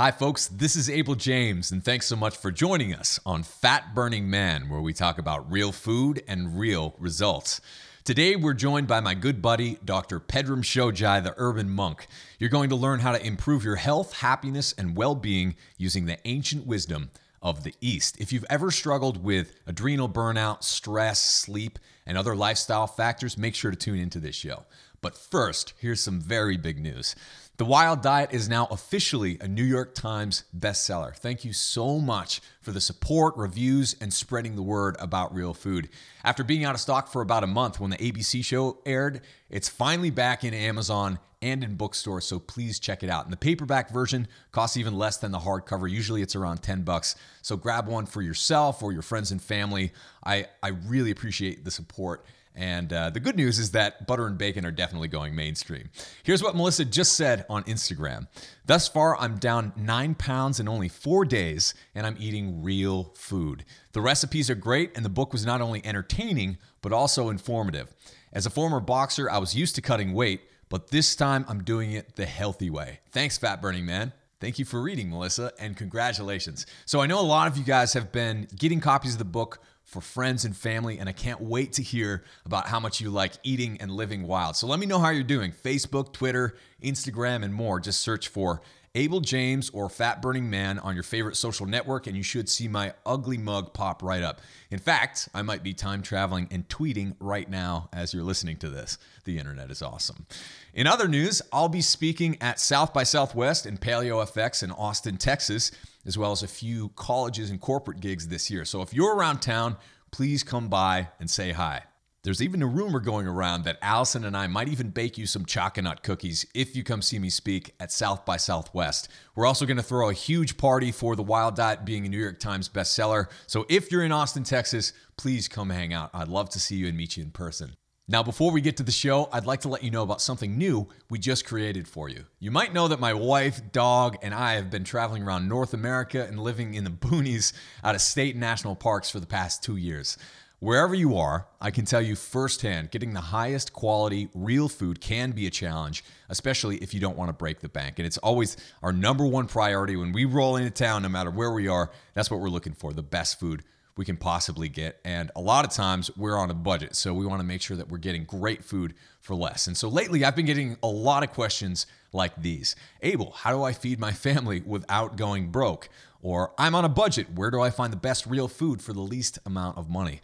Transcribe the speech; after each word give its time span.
Hi, 0.00 0.12
folks. 0.12 0.48
This 0.48 0.76
is 0.76 0.88
Abel 0.88 1.14
James, 1.14 1.70
and 1.70 1.84
thanks 1.84 2.06
so 2.06 2.16
much 2.16 2.34
for 2.34 2.50
joining 2.50 2.94
us 2.94 3.20
on 3.26 3.42
Fat 3.42 3.94
Burning 3.94 4.30
Man, 4.30 4.70
where 4.70 4.80
we 4.80 4.94
talk 4.94 5.18
about 5.18 5.52
real 5.52 5.72
food 5.72 6.22
and 6.26 6.58
real 6.58 6.94
results. 6.98 7.60
Today, 8.02 8.34
we're 8.34 8.54
joined 8.54 8.86
by 8.86 9.00
my 9.00 9.12
good 9.12 9.42
buddy, 9.42 9.78
Dr. 9.84 10.18
Pedram 10.18 10.62
Shojai, 10.62 11.22
the 11.22 11.34
urban 11.36 11.68
monk. 11.68 12.06
You're 12.38 12.48
going 12.48 12.70
to 12.70 12.76
learn 12.76 13.00
how 13.00 13.12
to 13.12 13.22
improve 13.22 13.62
your 13.62 13.76
health, 13.76 14.14
happiness, 14.14 14.72
and 14.78 14.96
well 14.96 15.14
being 15.14 15.54
using 15.76 16.06
the 16.06 16.16
ancient 16.26 16.66
wisdom 16.66 17.10
of 17.42 17.62
the 17.62 17.74
East. 17.82 18.18
If 18.18 18.32
you've 18.32 18.46
ever 18.48 18.70
struggled 18.70 19.22
with 19.22 19.54
adrenal 19.66 20.08
burnout, 20.08 20.64
stress, 20.64 21.22
sleep, 21.22 21.78
and 22.06 22.16
other 22.16 22.34
lifestyle 22.34 22.86
factors, 22.86 23.36
make 23.36 23.54
sure 23.54 23.70
to 23.70 23.76
tune 23.76 23.98
into 23.98 24.18
this 24.18 24.34
show. 24.34 24.64
But 25.02 25.16
first, 25.16 25.72
here's 25.78 26.00
some 26.00 26.20
very 26.20 26.56
big 26.56 26.78
news. 26.78 27.14
The 27.56 27.64
Wild 27.64 28.02
Diet 28.02 28.32
is 28.32 28.48
now 28.48 28.66
officially 28.70 29.38
a 29.40 29.48
New 29.48 29.64
York 29.64 29.94
Times 29.94 30.44
bestseller. 30.58 31.14
Thank 31.14 31.44
you 31.44 31.52
so 31.52 31.98
much 31.98 32.40
for 32.60 32.72
the 32.72 32.80
support, 32.80 33.36
reviews, 33.36 33.94
and 34.00 34.12
spreading 34.12 34.56
the 34.56 34.62
word 34.62 34.96
about 34.98 35.34
real 35.34 35.52
food. 35.52 35.88
After 36.24 36.42
being 36.42 36.64
out 36.64 36.74
of 36.74 36.80
stock 36.80 37.08
for 37.08 37.20
about 37.20 37.44
a 37.44 37.46
month 37.46 37.78
when 37.78 37.90
the 37.90 37.98
ABC 37.98 38.44
show 38.44 38.78
aired, 38.86 39.20
it's 39.50 39.68
finally 39.68 40.10
back 40.10 40.42
in 40.42 40.54
Amazon 40.54 41.18
and 41.42 41.64
in 41.64 41.74
bookstores, 41.74 42.26
so 42.26 42.38
please 42.38 42.78
check 42.78 43.02
it 43.02 43.08
out. 43.08 43.24
And 43.24 43.32
the 43.32 43.38
paperback 43.38 43.90
version 43.90 44.28
costs 44.52 44.76
even 44.76 44.96
less 44.96 45.16
than 45.16 45.32
the 45.32 45.38
hardcover. 45.38 45.90
Usually 45.90 46.20
it's 46.20 46.36
around 46.36 46.62
10 46.62 46.82
bucks. 46.82 47.16
So 47.40 47.56
grab 47.56 47.88
one 47.88 48.06
for 48.06 48.20
yourself 48.20 48.82
or 48.82 48.92
your 48.92 49.02
friends 49.02 49.32
and 49.32 49.40
family. 49.40 49.92
I, 50.24 50.46
I 50.62 50.68
really 50.68 51.10
appreciate 51.10 51.64
the 51.64 51.70
support 51.70 52.24
and 52.54 52.92
uh, 52.92 53.10
the 53.10 53.20
good 53.20 53.36
news 53.36 53.58
is 53.58 53.70
that 53.72 54.06
butter 54.06 54.26
and 54.26 54.36
bacon 54.36 54.66
are 54.66 54.72
definitely 54.72 55.08
going 55.08 55.34
mainstream. 55.34 55.90
Here's 56.22 56.42
what 56.42 56.56
Melissa 56.56 56.84
just 56.84 57.12
said 57.12 57.46
on 57.48 57.62
Instagram 57.64 58.26
Thus 58.66 58.88
far, 58.88 59.16
I'm 59.18 59.38
down 59.38 59.72
nine 59.76 60.14
pounds 60.14 60.60
in 60.60 60.68
only 60.68 60.88
four 60.88 61.24
days, 61.24 61.74
and 61.94 62.06
I'm 62.06 62.16
eating 62.18 62.62
real 62.62 63.12
food. 63.16 63.64
The 63.92 64.00
recipes 64.00 64.50
are 64.50 64.54
great, 64.54 64.96
and 64.96 65.04
the 65.04 65.10
book 65.10 65.32
was 65.32 65.46
not 65.46 65.60
only 65.60 65.84
entertaining, 65.84 66.58
but 66.82 66.92
also 66.92 67.28
informative. 67.28 67.88
As 68.32 68.46
a 68.46 68.50
former 68.50 68.80
boxer, 68.80 69.30
I 69.30 69.38
was 69.38 69.54
used 69.54 69.74
to 69.76 69.82
cutting 69.82 70.12
weight, 70.12 70.42
but 70.68 70.88
this 70.90 71.16
time 71.16 71.44
I'm 71.48 71.64
doing 71.64 71.92
it 71.92 72.16
the 72.16 72.26
healthy 72.26 72.70
way. 72.70 73.00
Thanks, 73.10 73.38
Fat 73.38 73.60
Burning 73.60 73.86
Man. 73.86 74.12
Thank 74.40 74.58
you 74.58 74.64
for 74.64 74.80
reading, 74.80 75.10
Melissa, 75.10 75.52
and 75.58 75.76
congratulations. 75.76 76.64
So, 76.86 77.00
I 77.00 77.06
know 77.06 77.20
a 77.20 77.22
lot 77.22 77.46
of 77.46 77.58
you 77.58 77.64
guys 77.64 77.92
have 77.92 78.10
been 78.10 78.48
getting 78.56 78.80
copies 78.80 79.12
of 79.12 79.18
the 79.18 79.24
book 79.24 79.60
for 79.90 80.00
friends 80.00 80.44
and 80.44 80.56
family, 80.56 80.98
and 80.98 81.08
I 81.08 81.12
can't 81.12 81.40
wait 81.40 81.72
to 81.74 81.82
hear 81.82 82.22
about 82.46 82.68
how 82.68 82.78
much 82.78 83.00
you 83.00 83.10
like 83.10 83.32
eating 83.42 83.78
and 83.80 83.90
living 83.90 84.22
wild. 84.22 84.54
So, 84.54 84.68
let 84.68 84.78
me 84.78 84.86
know 84.86 85.00
how 85.00 85.10
you're 85.10 85.24
doing 85.24 85.52
Facebook, 85.52 86.12
Twitter, 86.12 86.56
Instagram, 86.80 87.44
and 87.44 87.52
more. 87.52 87.80
Just 87.80 88.00
search 88.00 88.28
for 88.28 88.62
Abel 88.94 89.20
James 89.20 89.70
or 89.70 89.88
Fat 89.88 90.20
Burning 90.20 90.50
Man 90.50 90.78
on 90.80 90.94
your 90.94 91.02
favorite 91.02 91.36
social 91.36 91.66
network, 91.66 92.06
and 92.06 92.16
you 92.16 92.22
should 92.22 92.48
see 92.48 92.66
my 92.66 92.92
ugly 93.06 93.38
mug 93.38 93.72
pop 93.72 94.02
right 94.02 94.22
up. 94.22 94.40
In 94.70 94.78
fact, 94.78 95.28
I 95.32 95.42
might 95.42 95.62
be 95.62 95.74
time 95.74 96.02
traveling 96.02 96.48
and 96.50 96.68
tweeting 96.68 97.14
right 97.20 97.48
now 97.48 97.88
as 97.92 98.12
you're 98.12 98.24
listening 98.24 98.56
to 98.58 98.70
this. 98.70 98.98
The 99.24 99.38
internet 99.38 99.70
is 99.70 99.82
awesome. 99.82 100.26
In 100.74 100.86
other 100.86 101.06
news, 101.06 101.40
I'll 101.52 101.68
be 101.68 101.82
speaking 101.82 102.36
at 102.40 102.58
South 102.58 102.92
by 102.92 103.04
Southwest 103.04 103.66
and 103.66 103.80
Paleo 103.80 104.24
FX 104.24 104.62
in 104.62 104.72
Austin, 104.72 105.16
Texas, 105.16 105.70
as 106.06 106.16
well 106.16 106.32
as 106.32 106.42
a 106.42 106.48
few 106.48 106.90
colleges 106.90 107.50
and 107.50 107.60
corporate 107.60 108.00
gigs 108.00 108.28
this 108.28 108.50
year. 108.50 108.64
So 108.64 108.82
if 108.82 108.94
you're 108.94 109.14
around 109.14 109.40
town, 109.40 109.76
please 110.10 110.42
come 110.42 110.68
by 110.68 111.08
and 111.18 111.30
say 111.30 111.52
hi. 111.52 111.82
There's 112.22 112.42
even 112.42 112.60
a 112.60 112.66
rumor 112.66 113.00
going 113.00 113.26
around 113.26 113.64
that 113.64 113.78
Allison 113.80 114.26
and 114.26 114.36
I 114.36 114.46
might 114.46 114.68
even 114.68 114.90
bake 114.90 115.16
you 115.16 115.24
some 115.24 115.46
chocolate 115.46 116.02
cookies 116.02 116.44
if 116.54 116.76
you 116.76 116.84
come 116.84 117.00
see 117.00 117.18
me 117.18 117.30
speak 117.30 117.74
at 117.80 117.90
South 117.90 118.26
by 118.26 118.36
Southwest. 118.36 119.08
We're 119.34 119.46
also 119.46 119.64
going 119.64 119.78
to 119.78 119.82
throw 119.82 120.10
a 120.10 120.14
huge 120.14 120.58
party 120.58 120.92
for 120.92 121.16
The 121.16 121.22
Wild 121.22 121.56
Diet 121.56 121.86
being 121.86 122.04
a 122.04 122.10
New 122.10 122.20
York 122.20 122.38
Times 122.38 122.68
bestseller. 122.68 123.28
So 123.46 123.64
if 123.70 123.90
you're 123.90 124.04
in 124.04 124.12
Austin, 124.12 124.44
Texas, 124.44 124.92
please 125.16 125.48
come 125.48 125.70
hang 125.70 125.94
out. 125.94 126.10
I'd 126.12 126.28
love 126.28 126.50
to 126.50 126.60
see 126.60 126.76
you 126.76 126.88
and 126.88 126.96
meet 126.96 127.16
you 127.16 127.22
in 127.22 127.30
person. 127.30 127.74
Now, 128.10 128.24
before 128.24 128.50
we 128.50 128.60
get 128.60 128.76
to 128.78 128.82
the 128.82 128.90
show, 128.90 129.28
I'd 129.32 129.46
like 129.46 129.60
to 129.60 129.68
let 129.68 129.84
you 129.84 129.92
know 129.92 130.02
about 130.02 130.20
something 130.20 130.58
new 130.58 130.88
we 131.10 131.20
just 131.20 131.44
created 131.44 131.86
for 131.86 132.08
you. 132.08 132.24
You 132.40 132.50
might 132.50 132.74
know 132.74 132.88
that 132.88 132.98
my 132.98 133.14
wife, 133.14 133.70
dog, 133.70 134.16
and 134.20 134.34
I 134.34 134.54
have 134.54 134.68
been 134.68 134.82
traveling 134.82 135.22
around 135.22 135.48
North 135.48 135.74
America 135.74 136.26
and 136.26 136.40
living 136.40 136.74
in 136.74 136.82
the 136.82 136.90
boonies 136.90 137.52
out 137.84 137.94
of 137.94 138.00
state 138.00 138.34
and 138.34 138.40
national 138.40 138.74
parks 138.74 139.10
for 139.10 139.20
the 139.20 139.28
past 139.28 139.62
two 139.62 139.76
years. 139.76 140.18
Wherever 140.58 140.92
you 140.92 141.16
are, 141.18 141.46
I 141.60 141.70
can 141.70 141.84
tell 141.84 142.02
you 142.02 142.16
firsthand 142.16 142.90
getting 142.90 143.12
the 143.12 143.20
highest 143.20 143.72
quality 143.72 144.28
real 144.34 144.68
food 144.68 145.00
can 145.00 145.30
be 145.30 145.46
a 145.46 145.50
challenge, 145.50 146.02
especially 146.28 146.78
if 146.78 146.92
you 146.92 146.98
don't 146.98 147.16
want 147.16 147.28
to 147.28 147.32
break 147.32 147.60
the 147.60 147.68
bank. 147.68 148.00
And 148.00 148.06
it's 148.06 148.18
always 148.18 148.56
our 148.82 148.92
number 148.92 149.24
one 149.24 149.46
priority 149.46 149.94
when 149.94 150.10
we 150.10 150.24
roll 150.24 150.56
into 150.56 150.72
town, 150.72 151.02
no 151.02 151.08
matter 151.08 151.30
where 151.30 151.52
we 151.52 151.68
are. 151.68 151.92
That's 152.14 152.28
what 152.28 152.40
we're 152.40 152.48
looking 152.48 152.72
for 152.72 152.92
the 152.92 153.04
best 153.04 153.38
food 153.38 153.62
we 153.96 154.04
can 154.04 154.16
possibly 154.16 154.68
get. 154.68 155.00
And 155.04 155.30
a 155.36 155.40
lot 155.40 155.64
of 155.64 155.72
times 155.72 156.10
we're 156.16 156.36
on 156.36 156.50
a 156.50 156.54
budget. 156.54 156.96
So 156.96 157.12
we 157.14 157.26
want 157.26 157.40
to 157.40 157.46
make 157.46 157.62
sure 157.62 157.76
that 157.76 157.88
we're 157.88 157.98
getting 157.98 158.24
great 158.24 158.64
food 158.64 158.94
for 159.20 159.34
less. 159.34 159.66
And 159.66 159.76
so 159.76 159.88
lately 159.88 160.24
I've 160.24 160.36
been 160.36 160.46
getting 160.46 160.76
a 160.82 160.88
lot 160.88 161.22
of 161.22 161.32
questions 161.32 161.86
like 162.12 162.40
these 162.40 162.74
Abel, 163.02 163.30
how 163.30 163.52
do 163.52 163.62
I 163.62 163.72
feed 163.72 163.98
my 163.98 164.12
family 164.12 164.62
without 164.64 165.16
going 165.16 165.50
broke? 165.50 165.88
Or 166.22 166.52
I'm 166.58 166.74
on 166.74 166.84
a 166.84 166.88
budget. 166.88 167.32
Where 167.34 167.50
do 167.50 167.60
I 167.60 167.70
find 167.70 167.92
the 167.92 167.96
best 167.96 168.26
real 168.26 168.48
food 168.48 168.82
for 168.82 168.92
the 168.92 169.00
least 169.00 169.38
amount 169.46 169.78
of 169.78 169.88
money? 169.88 170.20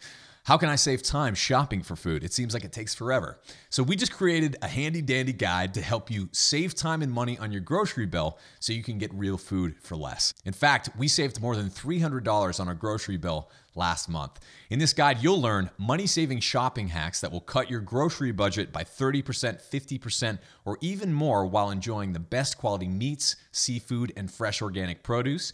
How 0.47 0.55
can 0.55 0.69
I 0.69 0.77
save 0.77 1.03
time 1.03 1.35
shopping 1.35 1.83
for 1.83 1.97
food? 1.97 2.23
It 2.23 2.31
seems 2.31 2.53
like 2.53 2.63
it 2.63 2.71
takes 2.71 2.95
forever. 2.95 3.37
So, 3.69 3.83
we 3.83 3.97
just 3.97 4.13
created 4.13 4.55
a 4.61 4.67
handy 4.69 5.01
dandy 5.01 5.33
guide 5.33 5.73
to 5.73 5.81
help 5.81 6.09
you 6.09 6.29
save 6.31 6.73
time 6.73 7.01
and 7.01 7.11
money 7.11 7.37
on 7.37 7.51
your 7.51 7.59
grocery 7.59 8.05
bill 8.05 8.39
so 8.61 8.71
you 8.71 8.81
can 8.81 8.97
get 8.97 9.13
real 9.13 9.37
food 9.37 9.75
for 9.81 9.97
less. 9.97 10.33
In 10.45 10.53
fact, 10.53 10.89
we 10.97 11.09
saved 11.09 11.41
more 11.41 11.57
than 11.57 11.69
$300 11.69 12.61
on 12.61 12.67
our 12.69 12.73
grocery 12.73 13.17
bill 13.17 13.49
last 13.75 14.07
month. 14.07 14.39
In 14.69 14.79
this 14.79 14.93
guide, 14.93 15.21
you'll 15.21 15.41
learn 15.41 15.69
money 15.77 16.07
saving 16.07 16.39
shopping 16.39 16.87
hacks 16.87 17.19
that 17.19 17.31
will 17.33 17.41
cut 17.41 17.69
your 17.69 17.81
grocery 17.81 18.31
budget 18.31 18.71
by 18.71 18.85
30%, 18.85 19.21
50%, 19.61 20.39
or 20.63 20.77
even 20.79 21.11
more 21.11 21.45
while 21.45 21.71
enjoying 21.71 22.13
the 22.13 22.19
best 22.19 22.57
quality 22.57 22.87
meats, 22.87 23.35
seafood, 23.51 24.13
and 24.15 24.31
fresh 24.31 24.61
organic 24.61 25.03
produce 25.03 25.51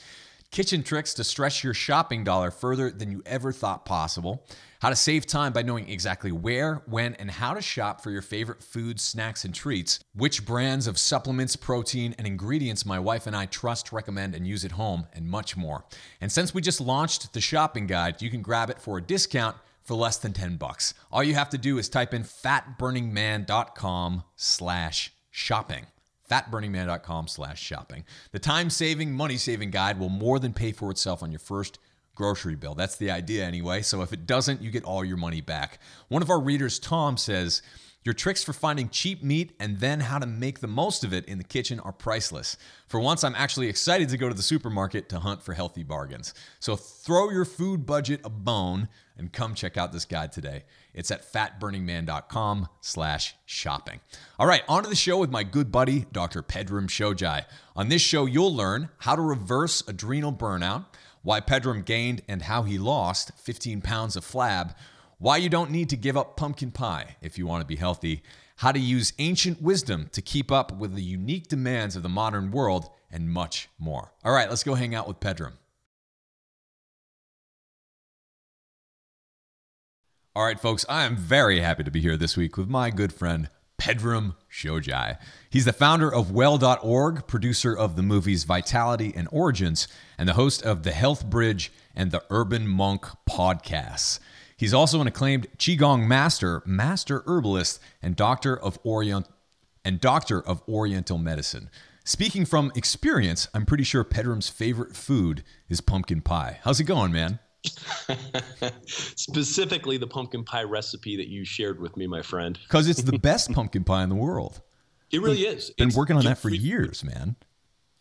kitchen 0.54 0.84
tricks 0.84 1.16
to 1.16 1.24
stretch 1.24 1.64
your 1.64 1.74
shopping 1.74 2.24
dollar 2.24 2.52
further 2.52 2.92
than 2.92 3.12
you 3.12 3.24
ever 3.26 3.52
thought 3.52 3.86
possible, 3.86 4.46
how 4.82 4.90
to 4.90 4.96
save 4.96 5.26
time 5.26 5.52
by 5.52 5.64
knowing 5.64 5.90
exactly 5.90 6.32
where, 6.32 6.84
when, 6.86 7.16
and 7.16 7.32
how 7.32 7.56
to 7.56 7.62
shop 7.62 8.02
for 8.02 8.12
your 8.12 8.22
favorite 8.22 8.62
foods, 8.62 9.02
snacks, 9.02 9.46
and 9.46 9.56
treats, 9.56 10.00
which 10.14 10.46
brands 10.46 10.86
of 10.86 11.00
supplements, 11.00 11.56
protein, 11.56 12.14
and 12.20 12.28
ingredients 12.28 12.86
my 12.86 13.00
wife 13.00 13.26
and 13.26 13.36
I 13.36 13.48
trust, 13.48 13.92
recommend, 13.92 14.36
and 14.36 14.48
use 14.48 14.64
at 14.64 14.74
home, 14.74 15.08
and 15.12 15.28
much 15.28 15.58
more. 15.58 15.86
And 16.22 16.32
since 16.32 16.54
we 16.54 16.62
just 16.62 16.80
launched 16.80 17.34
the 17.34 17.42
shopping 17.42 17.88
guide, 17.88 18.22
you 18.22 18.30
can 18.30 18.44
grab 18.44 18.70
it 18.70 18.80
for 18.80 19.00
a 19.00 19.02
discount 19.02 19.58
for 19.82 19.96
less 19.96 20.18
than 20.18 20.34
10 20.34 20.58
bucks. 20.58 20.94
All 21.12 21.24
you 21.24 21.34
have 21.34 21.50
to 21.50 21.58
do 21.58 21.80
is 21.80 21.90
type 21.90 22.14
in 22.14 22.24
fatburningman.com 22.24 24.24
slash 24.36 25.12
shopping 25.32 25.88
fatburningman.com 26.30 27.28
slash 27.28 27.62
shopping. 27.62 28.04
The 28.32 28.40
time-saving, 28.40 29.14
money-saving 29.14 29.72
guide 29.72 30.00
will 30.00 30.10
more 30.10 30.40
than 30.40 30.54
pay 30.54 30.72
for 30.72 30.92
itself 30.92 31.22
on 31.24 31.32
your 31.32 31.40
first 31.40 31.80
grocery 32.16 32.56
bill. 32.56 32.76
That's 32.76 32.96
the 32.96 33.12
idea 33.12 33.46
anyway. 33.46 33.82
So 33.82 34.02
if 34.02 34.14
it 34.14 34.26
doesn't, 34.26 34.62
you 34.62 34.72
get 34.72 34.84
all 34.84 35.04
your 35.04 35.18
money 35.18 35.42
back. 35.42 35.80
One 36.08 36.22
of 36.22 36.30
our 36.30 36.40
readers, 36.40 36.80
Tom, 36.80 37.18
says, 37.18 37.62
your 38.04 38.14
tricks 38.14 38.44
for 38.44 38.52
finding 38.52 38.90
cheap 38.90 39.24
meat 39.24 39.54
and 39.60 39.80
then 39.80 40.02
how 40.02 40.20
to 40.20 40.26
make 40.26 40.60
the 40.60 40.68
most 40.68 41.06
of 41.06 41.14
it 41.14 41.26
in 41.26 41.38
the 41.38 41.44
kitchen 41.44 41.80
are 41.80 41.94
priceless. 41.94 42.58
For 42.86 43.00
once, 43.00 43.24
I'm 43.24 43.36
actually 43.36 43.70
excited 43.70 44.10
to 44.10 44.18
go 44.18 44.28
to 44.28 44.36
the 44.36 44.42
supermarket 44.42 45.08
to 45.10 45.20
hunt 45.20 45.42
for 45.42 45.54
healthy 45.54 45.84
bargains. 45.84 46.34
So 46.60 46.76
throw 46.76 47.30
your 47.30 47.46
food 47.46 47.86
budget 47.86 48.20
a 48.26 48.30
bone 48.30 48.90
and 49.18 49.32
come 49.32 49.56
check 49.56 49.78
out 49.78 49.94
this 49.94 50.06
guide 50.06 50.34
today. 50.34 50.64
It's 50.94 51.12
at 51.12 51.32
fatburningman.com 51.32 52.68
slash 52.82 53.36
shopping. 53.46 54.02
All 54.38 54.48
right, 54.48 54.64
on 54.68 54.84
to 54.84 54.90
the 54.90 54.96
show 54.96 55.18
with 55.18 55.32
my 55.32 55.44
good 55.44 55.72
buddy, 55.72 56.06
Dr. 56.12 56.44
Pedram 56.44 56.88
Shojai. 56.88 57.46
On 57.76 57.88
this 57.88 58.02
show, 58.02 58.26
you'll 58.26 58.54
learn 58.54 58.90
how 58.98 59.16
to 59.16 59.22
reverse 59.22 59.82
adrenal 59.88 60.34
burnout, 60.34 60.86
why 61.24 61.42
Pedram 61.42 61.84
gained 61.84 62.22
and 62.28 62.44
how 62.44 62.64
he 62.64 62.78
lost 62.78 63.32
15 63.38 63.82
pounds 63.82 64.16
of 64.16 64.24
flab, 64.24 64.76
why 65.18 65.38
you 65.38 65.50
don't 65.50 65.72
need 65.72 65.90
to 65.90 65.98
give 65.98 66.16
up 66.16 66.38
pumpkin 66.38 66.70
pie 66.70 67.16
if 67.22 67.38
you 67.38 67.48
want 67.48 67.62
to 67.62 67.68
be 67.68 67.78
healthy, 67.78 68.22
how 68.58 68.72
to 68.72 68.80
use 68.80 69.14
ancient 69.20 69.62
wisdom 69.62 70.10
to 70.12 70.22
keep 70.22 70.52
up 70.52 70.78
with 70.78 70.94
the 70.94 71.02
unique 71.02 71.48
demands 71.48 71.96
of 71.96 72.04
the 72.04 72.10
modern 72.10 72.52
world, 72.52 72.90
and 73.10 73.30
much 73.30 73.70
more. 73.78 74.12
All 74.24 74.34
right, 74.34 74.50
let's 74.50 74.64
go 74.64 74.74
hang 74.74 74.96
out 74.96 75.08
with 75.08 75.20
Pedram. 75.20 75.54
All 80.36 80.44
right, 80.44 80.60
folks, 80.60 80.84
I 80.90 81.04
am 81.04 81.16
very 81.16 81.60
happy 81.60 81.84
to 81.84 81.92
be 81.92 82.02
here 82.02 82.18
this 82.18 82.36
week 82.36 82.58
with 82.58 82.68
my 82.68 82.90
good 82.90 83.14
friend, 83.14 83.50
Pedram 83.80 84.36
Shojai. 84.52 85.18
He's 85.50 85.66
the 85.66 85.74
founder 85.74 86.14
of 86.14 86.32
Well.org, 86.32 87.28
producer 87.28 87.76
of 87.76 87.96
the 87.96 88.04
movies 88.04 88.44
Vitality 88.44 89.14
and 89.16 89.28
Origins, 89.32 89.88
and 90.18 90.30
the 90.30 90.34
host 90.34 90.64
of 90.64 90.84
the 90.84 90.92
Health 90.92 91.26
Bridge 91.30 91.72
and 91.96 92.12
the 92.12 92.24
Urban 92.30 92.68
Monk 92.68 93.06
podcasts. 93.30 94.20
He's 94.56 94.74
also 94.74 95.02
an 95.02 95.08
acclaimed 95.08 95.48
Qigong 95.58 96.08
master, 96.08 96.62
master 96.66 97.24
herbalist, 97.26 97.82
and 98.02 98.16
doctor 98.16 98.58
of 98.58 98.80
Orient 98.84 99.28
and 99.84 100.00
doctor 100.00 100.42
of 100.42 100.62
Oriental 100.68 101.18
medicine. 101.18 101.70
Speaking 102.06 102.46
from 102.46 102.72
experience, 102.76 103.48
I'm 103.54 103.66
pretty 103.66 103.84
sure 103.84 104.04
Pedram's 104.04 104.50
favorite 104.50 104.96
food 104.96 105.44
is 105.70 105.82
pumpkin 105.82 106.22
pie. 106.22 106.60
How's 106.64 106.80
it 106.80 106.86
going, 106.86 107.12
man? 107.12 107.40
Specifically, 108.86 109.98
the 109.98 110.08
pumpkin 110.08 110.44
pie 110.44 110.64
recipe 110.64 111.16
that 111.18 111.28
you 111.28 111.46
shared 111.46 111.80
with 111.80 111.96
me, 111.98 112.08
my 112.08 112.22
friend. 112.22 112.60
Because 112.64 112.88
it's 112.88 113.02
the 113.04 113.18
best 113.20 113.52
pumpkin 113.52 113.84
pie 113.84 114.04
in 114.04 114.10
the 114.10 114.16
world. 114.16 114.62
It 115.12 115.22
really 115.22 115.42
is. 115.42 115.70
Been 115.72 115.88
It's- 115.90 115.98
working 115.98 116.18
on 116.18 116.26
that 116.26 116.38
for 116.38 116.50
years, 116.50 117.04
man. 117.04 117.36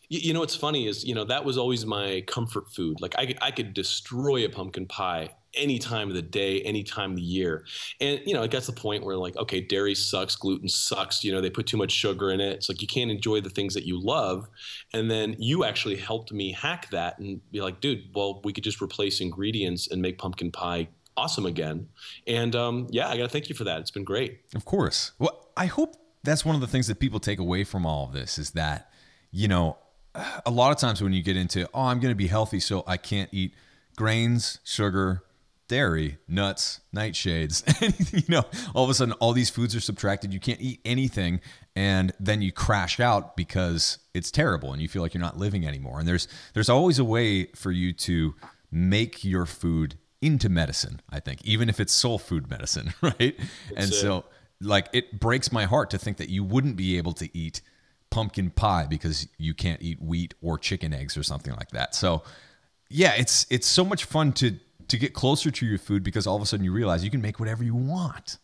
You, 0.08 0.20
you 0.20 0.34
know 0.34 0.40
what's 0.40 0.56
funny 0.56 0.86
is 0.86 1.04
you 1.04 1.14
know 1.14 1.24
that 1.24 1.44
was 1.44 1.58
always 1.58 1.86
my 1.86 2.22
comfort 2.26 2.70
food. 2.70 3.00
Like 3.00 3.14
I 3.18 3.26
could 3.26 3.38
I 3.40 3.50
could 3.50 3.74
destroy 3.74 4.44
a 4.44 4.48
pumpkin 4.48 4.86
pie 4.86 5.30
any 5.54 5.78
time 5.78 6.08
of 6.08 6.14
the 6.14 6.22
day, 6.22 6.62
any 6.62 6.82
time 6.82 7.10
of 7.10 7.16
the 7.16 7.22
year, 7.22 7.64
and 8.00 8.20
you 8.24 8.34
know 8.34 8.42
it 8.42 8.50
gets 8.50 8.66
to 8.66 8.72
the 8.72 8.80
point 8.80 9.04
where 9.04 9.16
like 9.16 9.36
okay, 9.36 9.60
dairy 9.60 9.94
sucks, 9.94 10.36
gluten 10.36 10.68
sucks. 10.68 11.22
You 11.24 11.32
know 11.32 11.40
they 11.40 11.50
put 11.50 11.66
too 11.66 11.76
much 11.76 11.92
sugar 11.92 12.30
in 12.30 12.40
it. 12.40 12.54
It's 12.54 12.68
like 12.68 12.80
you 12.80 12.88
can't 12.88 13.10
enjoy 13.10 13.40
the 13.40 13.50
things 13.50 13.74
that 13.74 13.84
you 13.84 14.00
love. 14.00 14.48
And 14.92 15.10
then 15.10 15.36
you 15.38 15.64
actually 15.64 15.96
helped 15.96 16.32
me 16.32 16.52
hack 16.52 16.90
that 16.90 17.18
and 17.18 17.40
be 17.50 17.60
like, 17.60 17.80
dude, 17.80 18.14
well 18.14 18.40
we 18.44 18.52
could 18.52 18.64
just 18.64 18.80
replace 18.82 19.20
ingredients 19.20 19.88
and 19.90 20.00
make 20.02 20.18
pumpkin 20.18 20.50
pie 20.50 20.88
awesome 21.16 21.46
again. 21.46 21.88
And 22.26 22.54
um, 22.56 22.86
yeah, 22.90 23.08
I 23.08 23.16
got 23.16 23.24
to 23.24 23.28
thank 23.28 23.48
you 23.48 23.54
for 23.54 23.64
that. 23.64 23.80
It's 23.80 23.90
been 23.90 24.04
great. 24.04 24.40
Of 24.54 24.64
course. 24.64 25.12
Well, 25.18 25.48
I 25.56 25.66
hope 25.66 25.96
that's 26.22 26.44
one 26.44 26.54
of 26.54 26.60
the 26.60 26.66
things 26.66 26.86
that 26.86 26.98
people 26.98 27.20
take 27.20 27.38
away 27.38 27.64
from 27.64 27.84
all 27.84 28.06
of 28.06 28.12
this 28.12 28.38
is 28.38 28.52
that, 28.52 28.90
you 29.30 29.48
know, 29.48 29.76
a 30.14 30.50
lot 30.50 30.72
of 30.72 30.78
times 30.78 31.02
when 31.02 31.12
you 31.12 31.22
get 31.22 31.36
into, 31.36 31.68
oh, 31.74 31.82
I'm 31.82 32.00
going 32.00 32.12
to 32.12 32.16
be 32.16 32.26
healthy, 32.26 32.60
so 32.60 32.84
I 32.86 32.96
can't 32.96 33.30
eat 33.32 33.54
grains, 33.96 34.58
sugar, 34.64 35.22
dairy, 35.68 36.18
nuts, 36.28 36.80
nightshades, 36.94 37.62
anything, 37.82 38.22
you 38.26 38.34
know, 38.34 38.44
all 38.74 38.84
of 38.84 38.90
a 38.90 38.94
sudden 38.94 39.14
all 39.14 39.32
these 39.32 39.50
foods 39.50 39.74
are 39.74 39.80
subtracted. 39.80 40.32
You 40.32 40.40
can't 40.40 40.60
eat 40.60 40.80
anything. 40.84 41.40
And 41.74 42.12
then 42.20 42.42
you 42.42 42.52
crash 42.52 43.00
out 43.00 43.36
because 43.36 43.98
it's 44.12 44.30
terrible 44.30 44.72
and 44.72 44.82
you 44.82 44.88
feel 44.88 45.00
like 45.00 45.14
you're 45.14 45.22
not 45.22 45.38
living 45.38 45.66
anymore. 45.66 45.98
And 45.98 46.06
there's 46.06 46.28
there's 46.52 46.68
always 46.68 46.98
a 46.98 47.04
way 47.04 47.46
for 47.54 47.70
you 47.70 47.94
to 47.94 48.34
make 48.70 49.24
your 49.24 49.46
food 49.46 49.96
into 50.20 50.50
medicine, 50.50 51.00
I 51.10 51.20
think, 51.20 51.42
even 51.44 51.70
if 51.70 51.80
it's 51.80 51.92
soul 51.92 52.18
food 52.18 52.50
medicine, 52.50 52.92
right? 53.00 53.34
and 53.74 53.90
it. 53.90 53.94
so 53.94 54.26
like 54.60 54.88
it 54.92 55.18
breaks 55.18 55.50
my 55.50 55.64
heart 55.64 55.88
to 55.90 55.98
think 55.98 56.18
that 56.18 56.28
you 56.28 56.44
wouldn't 56.44 56.76
be 56.76 56.98
able 56.98 57.14
to 57.14 57.36
eat 57.36 57.62
pumpkin 58.12 58.50
pie 58.50 58.86
because 58.86 59.26
you 59.38 59.54
can't 59.54 59.80
eat 59.82 60.00
wheat 60.00 60.34
or 60.42 60.58
chicken 60.58 60.92
eggs 60.92 61.16
or 61.16 61.22
something 61.22 61.54
like 61.54 61.70
that. 61.70 61.94
So 61.94 62.22
yeah, 62.90 63.14
it's 63.16 63.46
it's 63.50 63.66
so 63.66 63.84
much 63.84 64.04
fun 64.04 64.32
to 64.34 64.58
to 64.88 64.98
get 64.98 65.14
closer 65.14 65.50
to 65.50 65.66
your 65.66 65.78
food 65.78 66.04
because 66.04 66.26
all 66.26 66.36
of 66.36 66.42
a 66.42 66.46
sudden 66.46 66.64
you 66.64 66.72
realize 66.72 67.02
you 67.02 67.10
can 67.10 67.22
make 67.22 67.40
whatever 67.40 67.64
you 67.64 67.74
want. 67.74 68.36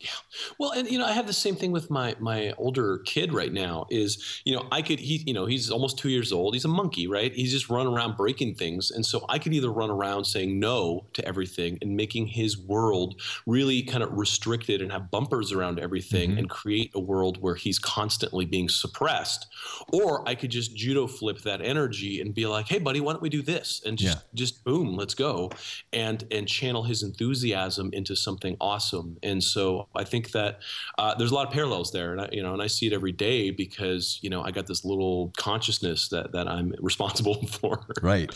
Yeah. 0.00 0.10
Well, 0.58 0.72
and 0.72 0.88
you 0.90 0.98
know, 0.98 1.06
I 1.06 1.12
have 1.12 1.26
the 1.26 1.32
same 1.32 1.56
thing 1.56 1.72
with 1.72 1.90
my 1.90 2.14
my 2.18 2.52
older 2.58 2.98
kid 3.06 3.32
right 3.32 3.52
now. 3.52 3.86
Is 3.90 4.42
you 4.44 4.54
know, 4.54 4.66
I 4.70 4.82
could 4.82 4.98
he 4.98 5.22
you 5.26 5.32
know 5.32 5.46
he's 5.46 5.70
almost 5.70 5.98
two 5.98 6.10
years 6.10 6.32
old. 6.32 6.54
He's 6.54 6.64
a 6.64 6.68
monkey, 6.68 7.06
right? 7.06 7.32
He's 7.32 7.52
just 7.52 7.70
running 7.70 7.92
around 7.92 8.16
breaking 8.16 8.56
things, 8.56 8.90
and 8.90 9.06
so 9.06 9.24
I 9.28 9.38
could 9.38 9.54
either 9.54 9.72
run 9.72 9.90
around 9.90 10.24
saying 10.24 10.58
no 10.58 11.06
to 11.14 11.26
everything 11.26 11.78
and 11.80 11.96
making 11.96 12.26
his 12.26 12.58
world 12.58 13.20
really 13.46 13.82
kind 13.82 14.02
of 14.02 14.12
restricted 14.12 14.82
and 14.82 14.92
have 14.92 15.10
bumpers 15.10 15.52
around 15.52 15.78
everything 15.78 16.30
mm-hmm. 16.30 16.38
and 16.38 16.50
create 16.50 16.90
a 16.94 17.00
world 17.00 17.40
where 17.40 17.54
he's 17.54 17.78
constantly 17.78 18.44
being 18.44 18.68
suppressed, 18.68 19.46
or 19.92 20.28
I 20.28 20.34
could 20.34 20.50
just 20.50 20.76
judo 20.76 21.06
flip 21.06 21.40
that 21.42 21.62
energy 21.62 22.20
and 22.20 22.34
be 22.34 22.46
like, 22.46 22.68
hey, 22.68 22.78
buddy, 22.78 23.00
why 23.00 23.12
don't 23.12 23.22
we 23.22 23.30
do 23.30 23.42
this? 23.42 23.80
And 23.86 23.96
just 23.96 24.16
Yeah. 24.18 24.22
just 24.34 24.64
boom, 24.64 24.96
let's 24.96 25.14
go, 25.14 25.50
and 25.92 26.24
and 26.30 26.46
channel 26.48 26.82
his 26.82 27.02
enthusiasm 27.02 27.90
into 27.92 28.16
something 28.16 28.56
awesome. 28.60 29.16
And 29.22 29.42
so 29.42 29.83
I 29.94 30.04
think 30.04 30.32
that 30.32 30.60
uh, 30.98 31.14
there's 31.14 31.30
a 31.30 31.34
lot 31.34 31.46
of 31.46 31.52
parallels 31.52 31.92
there, 31.92 32.12
and 32.12 32.20
I, 32.20 32.28
you 32.32 32.42
know, 32.42 32.52
and 32.52 32.62
I 32.62 32.66
see 32.66 32.86
it 32.86 32.92
every 32.92 33.12
day 33.12 33.50
because 33.50 34.18
you 34.22 34.30
know 34.30 34.42
I 34.42 34.50
got 34.50 34.66
this 34.66 34.84
little 34.84 35.32
consciousness 35.36 36.08
that 36.08 36.32
that 36.32 36.48
I'm 36.48 36.74
responsible 36.80 37.46
for. 37.46 37.86
Right. 38.02 38.34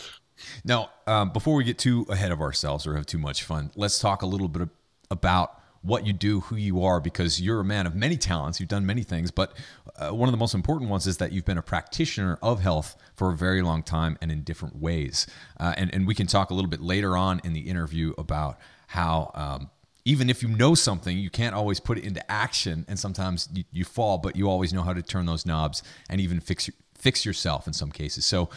Now, 0.63 0.89
um, 1.05 1.31
before 1.31 1.55
we 1.55 1.63
get 1.63 1.77
too 1.77 2.05
ahead 2.09 2.31
of 2.31 2.39
ourselves 2.39 2.87
or 2.87 2.95
have 2.95 3.05
too 3.05 3.17
much 3.17 3.43
fun, 3.43 3.71
let's 3.75 3.99
talk 3.99 4.21
a 4.21 4.25
little 4.25 4.47
bit 4.47 4.69
about 5.11 5.59
what 5.81 6.05
you 6.05 6.13
do, 6.13 6.41
who 6.41 6.55
you 6.55 6.83
are, 6.83 6.99
because 6.99 7.41
you're 7.41 7.61
a 7.61 7.65
man 7.65 7.87
of 7.87 7.95
many 7.95 8.17
talents. 8.17 8.59
You've 8.59 8.69
done 8.69 8.85
many 8.85 9.03
things, 9.03 9.31
but 9.31 9.53
uh, 9.95 10.13
one 10.13 10.27
of 10.27 10.31
the 10.31 10.37
most 10.37 10.53
important 10.53 10.89
ones 10.89 11.07
is 11.07 11.17
that 11.17 11.31
you've 11.31 11.45
been 11.45 11.57
a 11.57 11.63
practitioner 11.63 12.37
of 12.41 12.59
health 12.59 12.95
for 13.15 13.31
a 13.31 13.35
very 13.35 13.61
long 13.61 13.83
time 13.83 14.17
and 14.21 14.31
in 14.31 14.43
different 14.43 14.75
ways. 14.75 15.25
Uh, 15.59 15.73
and, 15.77 15.93
and 15.93 16.05
we 16.05 16.15
can 16.15 16.27
talk 16.27 16.49
a 16.49 16.53
little 16.53 16.69
bit 16.69 16.81
later 16.81 17.15
on 17.15 17.39
in 17.43 17.53
the 17.53 17.61
interview 17.61 18.13
about 18.17 18.57
how. 18.87 19.31
Um, 19.33 19.69
even 20.05 20.29
if 20.29 20.41
you 20.41 20.49
know 20.49 20.75
something, 20.75 21.17
you 21.17 21.29
can't 21.29 21.55
always 21.55 21.79
put 21.79 21.97
it 21.97 22.03
into 22.03 22.29
action, 22.31 22.85
and 22.87 22.97
sometimes 22.97 23.49
you, 23.53 23.63
you 23.71 23.83
fall. 23.85 24.17
But 24.17 24.35
you 24.35 24.49
always 24.49 24.73
know 24.73 24.81
how 24.81 24.93
to 24.93 25.01
turn 25.01 25.25
those 25.25 25.45
knobs 25.45 25.83
and 26.09 26.21
even 26.21 26.39
fix 26.39 26.69
fix 26.97 27.25
yourself 27.25 27.67
in 27.67 27.73
some 27.73 27.91
cases. 27.91 28.25
So, 28.25 28.49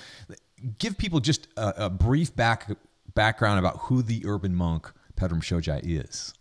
give 0.78 0.98
people 0.98 1.20
just 1.20 1.48
a, 1.56 1.86
a 1.86 1.90
brief 1.90 2.34
back 2.34 2.70
background 3.14 3.58
about 3.58 3.78
who 3.78 4.02
the 4.02 4.22
urban 4.26 4.54
monk 4.54 4.90
Pedram 5.16 5.42
Shojai 5.42 5.80
is. 5.84 6.34